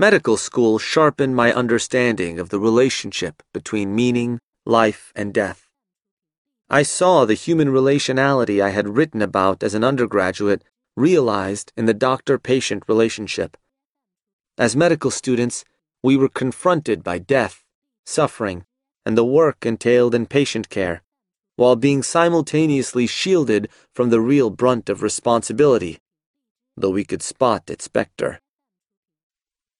Medical 0.00 0.36
school 0.36 0.78
sharpened 0.78 1.34
my 1.34 1.52
understanding 1.52 2.38
of 2.38 2.50
the 2.50 2.60
relationship 2.60 3.42
between 3.52 3.96
meaning, 3.96 4.38
life, 4.64 5.12
and 5.16 5.34
death. 5.34 5.68
I 6.70 6.84
saw 6.84 7.24
the 7.24 7.34
human 7.34 7.66
relationality 7.66 8.62
I 8.62 8.68
had 8.70 8.96
written 8.96 9.20
about 9.20 9.64
as 9.64 9.74
an 9.74 9.82
undergraduate 9.82 10.62
realized 10.96 11.72
in 11.76 11.86
the 11.86 11.94
doctor 11.94 12.38
patient 12.38 12.84
relationship. 12.86 13.56
As 14.56 14.76
medical 14.76 15.10
students, 15.10 15.64
we 16.00 16.16
were 16.16 16.28
confronted 16.28 17.02
by 17.02 17.18
death, 17.18 17.64
suffering, 18.06 18.66
and 19.04 19.18
the 19.18 19.24
work 19.24 19.66
entailed 19.66 20.14
in 20.14 20.26
patient 20.26 20.68
care, 20.68 21.02
while 21.56 21.74
being 21.74 22.04
simultaneously 22.04 23.08
shielded 23.08 23.68
from 23.92 24.10
the 24.10 24.20
real 24.20 24.50
brunt 24.50 24.88
of 24.88 25.02
responsibility, 25.02 25.98
though 26.76 26.90
we 26.90 27.04
could 27.04 27.20
spot 27.20 27.68
its 27.68 27.86
specter. 27.86 28.38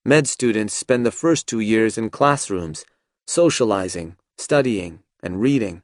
Med 0.05 0.27
students 0.27 0.75
spend 0.75 1.05
the 1.05 1.11
first 1.11 1.47
two 1.47 1.61
years 1.61 1.99
in 1.99 2.11
classrooms, 2.11 2.85
socializing, 3.27 4.17
studying, 4.37 5.01
and 5.23 5.41
reading. 5.41 5.83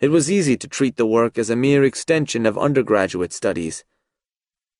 It 0.00 0.08
was 0.08 0.30
easy 0.30 0.56
to 0.56 0.68
treat 0.68 0.96
the 0.96 1.06
work 1.06 1.36
as 1.38 1.50
a 1.50 1.56
mere 1.56 1.84
extension 1.84 2.46
of 2.46 2.56
undergraduate 2.58 3.32
studies. 3.32 3.84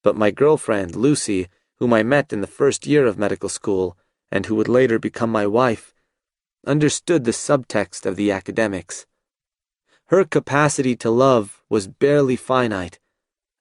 But 0.03 0.17
my 0.17 0.31
girlfriend, 0.31 0.97
Lucy, 0.97 1.49
whom 1.77 1.93
I 1.93 2.03
met 2.03 2.33
in 2.33 2.41
the 2.41 2.47
first 2.47 2.87
year 2.87 3.07
of 3.07 3.19
medical 3.19 3.49
school, 3.49 3.97
and 4.31 4.47
who 4.47 4.55
would 4.55 4.69
later 4.69 4.99
become 4.99 5.31
my 5.31 5.47
wife, 5.47 5.95
understood 6.67 7.25
the 7.25 7.31
subtext 7.31 8.07
of 8.07 8.17
the 8.17 8.31
academics. 8.31 9.07
Her 10.07 10.25
capacity 10.25 10.97
to 10.97 11.11
love 11.11 11.63
was 11.69 11.89
barely 11.89 12.37
finite, 12.37 12.99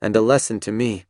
and 0.02 0.16
a 0.16 0.22
lesson 0.22 0.60
to 0.62 0.72
me. 0.72 1.06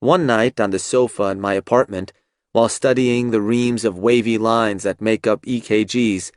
One 0.00 0.26
night 0.26 0.60
on 0.60 0.70
the 0.70 0.78
sofa 0.78 1.24
in 1.24 1.40
my 1.40 1.54
apartment, 1.54 2.12
while 2.56 2.70
studying 2.70 3.32
the 3.32 3.42
reams 3.42 3.84
of 3.84 3.98
wavy 3.98 4.38
lines 4.38 4.82
that 4.82 4.98
make 4.98 5.26
up 5.26 5.42
EKGs, 5.42 6.30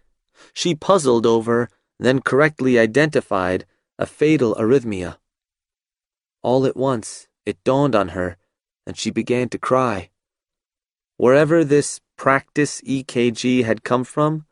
she 0.52 0.76
puzzled 0.76 1.26
over, 1.26 1.70
then 1.98 2.20
correctly 2.20 2.78
identified, 2.78 3.66
a 3.98 4.06
fatal 4.06 4.54
arrhythmia. 4.56 5.16
All 6.42 6.66
at 6.66 6.76
once, 6.76 7.30
it 7.46 7.64
dawned 7.64 7.96
on 7.96 8.10
her, 8.10 8.36
and 8.86 8.98
she 8.98 9.10
began 9.12 9.48
to 9.48 9.58
cry. 9.58 10.10
Wherever 11.16 11.64
this 11.64 12.02
practice 12.18 12.82
EKG 12.82 13.64
had 13.64 13.86
come 13.86 14.04
from, 14.04 14.46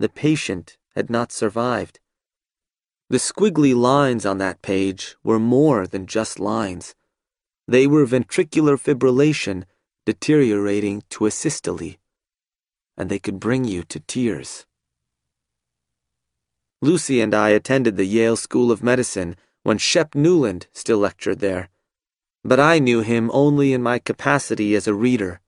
the 0.00 0.08
patient 0.08 0.78
had 0.96 1.08
not 1.08 1.30
survived. 1.30 2.00
The 3.08 3.18
squiggly 3.18 3.72
lines 3.72 4.26
on 4.26 4.38
that 4.38 4.62
page 4.62 5.14
were 5.22 5.38
more 5.38 5.86
than 5.86 6.06
just 6.06 6.40
lines. 6.40 6.96
They 7.68 7.86
were 7.86 8.04
ventricular 8.04 8.76
fibrillation 8.76 9.62
deteriorating 10.08 11.02
to 11.10 11.24
asystole, 11.24 11.98
and 12.96 13.10
they 13.10 13.18
could 13.18 13.38
bring 13.38 13.66
you 13.66 13.82
to 13.82 14.00
tears. 14.00 14.64
Lucy 16.80 17.20
and 17.20 17.34
I 17.34 17.50
attended 17.50 17.98
the 17.98 18.06
Yale 18.06 18.34
School 18.34 18.72
of 18.72 18.82
Medicine 18.82 19.36
when 19.64 19.76
Shep 19.76 20.12
Nuland 20.12 20.66
still 20.72 20.96
lectured 20.96 21.40
there, 21.40 21.68
but 22.42 22.58
I 22.58 22.78
knew 22.78 23.02
him 23.02 23.30
only 23.34 23.74
in 23.74 23.82
my 23.82 23.98
capacity 23.98 24.74
as 24.74 24.88
a 24.88 24.94
reader. 24.94 25.42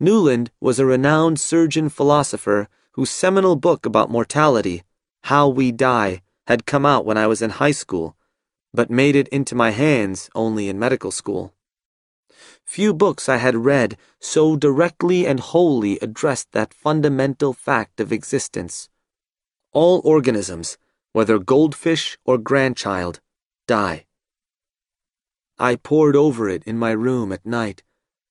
Nuland 0.00 0.48
was 0.62 0.78
a 0.78 0.86
renowned 0.86 1.38
surgeon 1.38 1.90
philosopher 1.90 2.68
whose 2.92 3.10
seminal 3.10 3.54
book 3.54 3.84
about 3.84 4.10
mortality, 4.10 4.82
How 5.24 5.46
We 5.46 5.72
Die, 5.72 6.22
had 6.46 6.64
come 6.64 6.86
out 6.86 7.04
when 7.04 7.18
I 7.18 7.26
was 7.26 7.42
in 7.42 7.50
high 7.50 7.76
school, 7.82 8.16
but 8.72 8.88
made 8.88 9.14
it 9.14 9.28
into 9.28 9.54
my 9.54 9.72
hands 9.72 10.30
only 10.34 10.70
in 10.70 10.78
medical 10.78 11.10
school. 11.10 11.52
Few 12.64 12.92
books 12.94 13.28
I 13.28 13.36
had 13.36 13.64
read 13.64 13.96
so 14.20 14.56
directly 14.56 15.26
and 15.26 15.40
wholly 15.40 15.98
addressed 16.00 16.52
that 16.52 16.74
fundamental 16.74 17.52
fact 17.52 18.00
of 18.00 18.12
existence. 18.12 18.88
All 19.72 20.00
organisms, 20.04 20.78
whether 21.12 21.38
goldfish 21.38 22.18
or 22.24 22.38
grandchild, 22.38 23.20
die. 23.66 24.06
I 25.58 25.76
pored 25.76 26.14
over 26.14 26.48
it 26.48 26.62
in 26.64 26.78
my 26.78 26.92
room 26.92 27.32
at 27.32 27.44
night, 27.44 27.82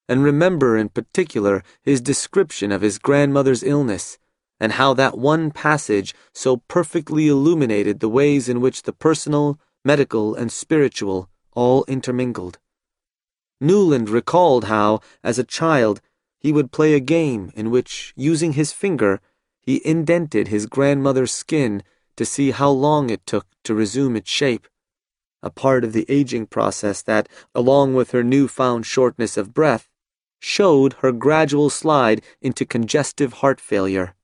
and 0.07 0.23
remember 0.23 0.77
in 0.77 0.89
particular 0.89 1.63
his 1.81 1.99
description 1.99 2.71
of 2.71 2.81
his 2.81 2.99
grandmother's 2.99 3.63
illness 3.63 4.17
and 4.59 4.73
how 4.73 4.93
that 4.93 5.17
one 5.17 5.51
passage 5.51 6.15
so 6.33 6.57
perfectly 6.67 7.27
illuminated 7.27 7.99
the 7.99 8.09
ways 8.09 8.49
in 8.49 8.61
which 8.61 8.83
the 8.83 8.93
personal, 8.93 9.59
medical, 9.83 10.33
and 10.35 10.51
spiritual 10.51 11.29
all 11.53 11.83
intermingled. 11.87 12.57
Nuland 13.61 14.09
recalled 14.09 14.65
how, 14.65 15.01
as 15.23 15.39
a 15.39 15.43
child, 15.43 16.01
he 16.39 16.51
would 16.51 16.71
play 16.71 16.93
a 16.93 16.99
game 16.99 17.51
in 17.55 17.71
which, 17.71 18.13
using 18.15 18.53
his 18.53 18.71
finger, 18.71 19.19
he 19.59 19.81
indented 19.85 20.47
his 20.47 20.65
grandmother's 20.65 21.31
skin 21.31 21.83
to 22.15 22.25
see 22.25 22.51
how 22.51 22.69
long 22.69 23.09
it 23.09 23.25
took 23.25 23.47
to 23.63 23.73
resume 23.73 24.15
its 24.15 24.29
shape, 24.29 24.67
a 25.41 25.49
part 25.49 25.83
of 25.83 25.93
the 25.93 26.05
aging 26.09 26.47
process 26.47 27.01
that, 27.01 27.27
along 27.53 27.93
with 27.93 28.11
her 28.11 28.23
newfound 28.23 28.85
shortness 28.85 29.37
of 29.37 29.53
breath, 29.53 29.87
showed 30.39 30.93
her 30.93 31.11
gradual 31.11 31.69
slide 31.69 32.21
into 32.41 32.65
congestive 32.65 33.33
heart 33.33 33.59
failure. 33.59 34.15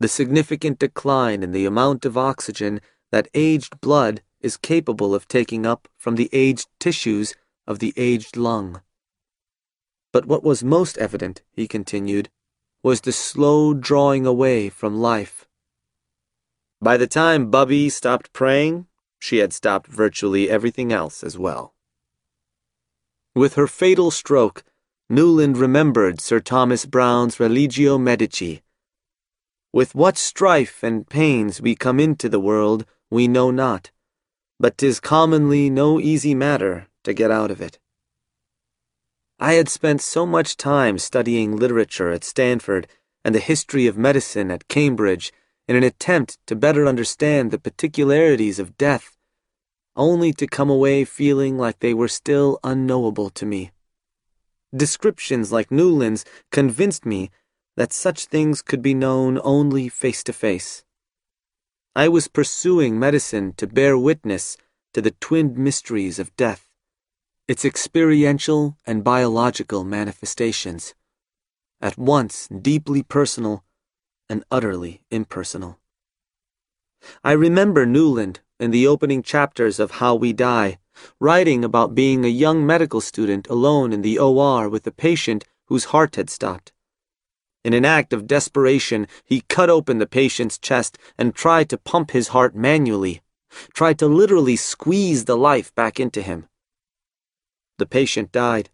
The 0.00 0.08
significant 0.08 0.78
decline 0.78 1.42
in 1.42 1.52
the 1.52 1.64
amount 1.64 2.04
of 2.04 2.18
oxygen 2.18 2.80
that 3.10 3.28
aged 3.34 3.80
blood 3.80 4.22
is 4.40 4.56
capable 4.56 5.14
of 5.14 5.26
taking 5.26 5.64
up 5.64 5.88
from 5.96 6.16
the 6.16 6.28
aged 6.32 6.68
tissues 6.78 7.34
of 7.66 7.78
the 7.78 7.92
aged 7.96 8.36
lung. 8.36 8.82
But 10.12 10.26
what 10.26 10.42
was 10.42 10.62
most 10.62 10.96
evident, 10.98 11.42
he 11.52 11.66
continued, 11.66 12.30
was 12.82 13.00
the 13.00 13.12
slow 13.12 13.74
drawing 13.74 14.26
away 14.26 14.68
from 14.68 15.00
life. 15.00 15.46
By 16.80 16.96
the 16.96 17.06
time 17.06 17.50
Bubby 17.50 17.88
stopped 17.88 18.32
praying, 18.32 18.86
she 19.18 19.38
had 19.38 19.52
stopped 19.52 19.88
virtually 19.88 20.48
everything 20.48 20.92
else 20.92 21.24
as 21.24 21.36
well. 21.36 21.74
With 23.34 23.54
her 23.54 23.66
fatal 23.66 24.10
stroke, 24.10 24.64
Nuland 25.10 25.56
remembered 25.56 26.20
Sir 26.20 26.40
Thomas 26.40 26.86
Browne's 26.86 27.40
Religio 27.40 27.98
Medici 27.98 28.62
with 29.76 29.94
what 29.94 30.16
strife 30.16 30.82
and 30.82 31.06
pains 31.06 31.60
we 31.60 31.74
come 31.74 32.00
into 32.00 32.30
the 32.30 32.40
world, 32.40 32.86
we 33.10 33.28
know 33.28 33.50
not, 33.50 33.90
but 34.58 34.78
'tis 34.78 35.00
commonly 35.00 35.68
no 35.68 36.00
easy 36.00 36.34
matter 36.34 36.88
to 37.06 37.14
get 37.14 37.30
out 37.30 37.50
of 37.50 37.62
it. 37.62 37.78
I 39.38 39.54
had 39.54 39.68
spent 39.68 40.00
so 40.02 40.26
much 40.26 40.56
time 40.56 40.98
studying 40.98 41.56
literature 41.56 42.10
at 42.10 42.24
Stanford 42.24 42.88
and 43.24 43.32
the 43.32 43.38
history 43.38 43.86
of 43.86 43.96
medicine 43.96 44.50
at 44.50 44.66
Cambridge 44.66 45.32
in 45.68 45.76
an 45.76 45.84
attempt 45.84 46.38
to 46.46 46.56
better 46.56 46.84
understand 46.84 47.50
the 47.50 47.58
particularities 47.58 48.58
of 48.58 48.76
death, 48.76 49.16
only 49.94 50.32
to 50.32 50.48
come 50.48 50.68
away 50.68 51.04
feeling 51.04 51.56
like 51.56 51.78
they 51.78 51.94
were 51.94 52.08
still 52.08 52.58
unknowable 52.64 53.30
to 53.30 53.46
me. 53.46 53.70
Descriptions 54.74 55.52
like 55.52 55.70
Nuland's 55.70 56.24
convinced 56.50 57.06
me 57.06 57.30
that 57.76 57.92
such 57.92 58.26
things 58.26 58.62
could 58.62 58.82
be 58.82 58.94
known 58.94 59.38
only 59.44 59.88
face 59.88 60.24
to 60.24 60.32
face. 60.32 60.84
I 61.94 62.08
was 62.08 62.26
pursuing 62.26 62.98
medicine 62.98 63.52
to 63.58 63.66
bear 63.66 63.96
witness 63.96 64.56
to 64.92 65.00
the 65.00 65.12
twin 65.12 65.54
mysteries 65.56 66.18
of 66.18 66.34
death, 66.36 66.65
its 67.48 67.64
experiential 67.64 68.76
and 68.86 69.04
biological 69.04 69.84
manifestations, 69.84 70.94
at 71.80 71.96
once 71.96 72.48
deeply 72.48 73.02
personal 73.02 73.62
and 74.28 74.42
utterly 74.50 75.02
impersonal. 75.10 75.78
I 77.22 77.32
remember 77.32 77.86
Nuland 77.86 78.38
in 78.58 78.72
the 78.72 78.86
opening 78.86 79.22
chapters 79.22 79.78
of 79.78 79.92
How 79.92 80.16
We 80.16 80.32
Die, 80.32 80.78
writing 81.20 81.64
about 81.64 81.94
being 81.94 82.24
a 82.24 82.28
young 82.28 82.66
medical 82.66 83.00
student 83.00 83.46
alone 83.48 83.92
in 83.92 84.02
the 84.02 84.18
OR 84.18 84.68
with 84.68 84.86
a 84.86 84.90
patient 84.90 85.44
whose 85.66 85.86
heart 85.86 86.16
had 86.16 86.30
stopped. 86.30 86.72
In 87.64 87.74
an 87.74 87.84
act 87.84 88.12
of 88.12 88.26
desperation, 88.26 89.06
he 89.24 89.42
cut 89.42 89.70
open 89.70 89.98
the 89.98 90.06
patient's 90.06 90.58
chest 90.58 90.98
and 91.18 91.34
tried 91.34 91.68
to 91.68 91.78
pump 91.78 92.10
his 92.10 92.28
heart 92.28 92.56
manually, 92.56 93.22
tried 93.72 93.98
to 93.98 94.06
literally 94.06 94.56
squeeze 94.56 95.26
the 95.26 95.36
life 95.36 95.74
back 95.74 96.00
into 96.00 96.22
him. 96.22 96.48
The 97.78 97.86
patient 97.86 98.32
died, 98.32 98.70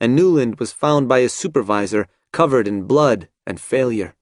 and 0.00 0.14
Nuland 0.14 0.60
was 0.60 0.72
found 0.72 1.08
by 1.08 1.20
his 1.20 1.32
supervisor 1.32 2.06
covered 2.32 2.68
in 2.68 2.84
blood 2.84 3.28
and 3.46 3.60
failure. 3.60 4.14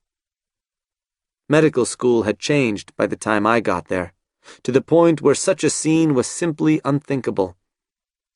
Medical 1.48 1.84
school 1.84 2.22
had 2.22 2.38
changed 2.38 2.96
by 2.96 3.06
the 3.06 3.16
time 3.16 3.46
I 3.46 3.60
got 3.60 3.88
there, 3.88 4.14
to 4.62 4.72
the 4.72 4.80
point 4.80 5.20
where 5.20 5.34
such 5.34 5.62
a 5.62 5.70
scene 5.70 6.14
was 6.14 6.26
simply 6.26 6.80
unthinkable. 6.84 7.56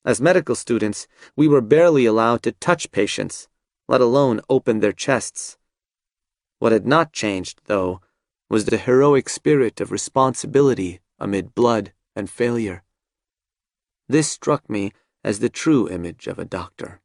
As 0.05 0.21
medical 0.21 0.55
students, 0.55 1.07
we 1.35 1.47
were 1.47 1.61
barely 1.61 2.05
allowed 2.05 2.43
to 2.43 2.51
touch 2.51 2.91
patients, 2.91 3.47
let 3.87 4.01
alone 4.01 4.41
open 4.49 4.79
their 4.79 4.93
chests. 4.93 5.57
What 6.59 6.71
had 6.71 6.85
not 6.85 7.13
changed, 7.13 7.61
though, 7.65 8.01
was 8.49 8.65
the 8.65 8.77
heroic 8.77 9.29
spirit 9.29 9.81
of 9.81 9.91
responsibility 9.91 10.99
amid 11.19 11.55
blood 11.55 11.93
and 12.15 12.29
failure. 12.29 12.83
This 14.07 14.29
struck 14.29 14.69
me 14.69 14.91
as 15.23 15.39
the 15.39 15.49
true 15.49 15.89
image 15.89 16.27
of 16.27 16.39
a 16.39 16.45
doctor. 16.45 17.01